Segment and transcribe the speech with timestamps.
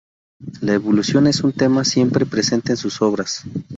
[0.61, 3.43] La evolución es un tema siempre presente en sus obras.